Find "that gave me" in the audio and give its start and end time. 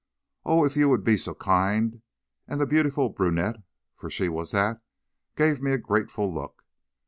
4.49-5.73